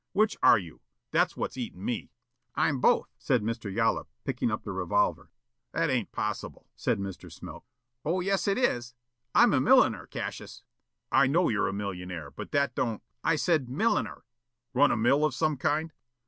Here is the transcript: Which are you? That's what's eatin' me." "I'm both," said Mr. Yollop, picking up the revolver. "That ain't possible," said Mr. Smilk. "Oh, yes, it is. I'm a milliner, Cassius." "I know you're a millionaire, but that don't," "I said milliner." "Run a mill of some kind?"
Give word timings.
Which 0.13 0.35
are 0.41 0.57
you? 0.57 0.81
That's 1.11 1.37
what's 1.37 1.57
eatin' 1.57 1.85
me." 1.85 2.09
"I'm 2.55 2.81
both," 2.81 3.13
said 3.19 3.43
Mr. 3.43 3.71
Yollop, 3.71 4.09
picking 4.23 4.49
up 4.49 4.63
the 4.63 4.71
revolver. 4.71 5.29
"That 5.73 5.91
ain't 5.91 6.11
possible," 6.11 6.65
said 6.75 6.97
Mr. 6.97 7.31
Smilk. 7.31 7.63
"Oh, 8.03 8.19
yes, 8.19 8.47
it 8.47 8.57
is. 8.57 8.95
I'm 9.35 9.53
a 9.53 9.61
milliner, 9.61 10.07
Cassius." 10.07 10.63
"I 11.11 11.27
know 11.27 11.49
you're 11.49 11.67
a 11.67 11.71
millionaire, 11.71 12.31
but 12.31 12.51
that 12.51 12.73
don't," 12.73 13.03
"I 13.23 13.35
said 13.35 13.69
milliner." 13.69 14.23
"Run 14.73 14.89
a 14.89 14.97
mill 14.97 15.23
of 15.23 15.35
some 15.35 15.55
kind?" 15.55 15.93